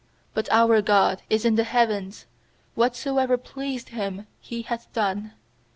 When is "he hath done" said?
4.39-5.33